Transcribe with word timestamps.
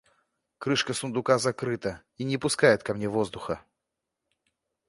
Крышка 0.57 0.95
сундука 0.95 1.37
закрыта 1.37 2.01
и 2.17 2.23
не 2.23 2.39
пускает 2.39 2.81
ко 2.81 2.95
мне 2.95 3.07
воздуха. 3.07 3.63